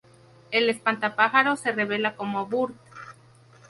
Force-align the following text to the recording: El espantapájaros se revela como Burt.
El 0.49 0.67
espantapájaros 0.71 1.59
se 1.59 1.73
revela 1.73 2.15
como 2.15 2.47
Burt. 2.47 2.73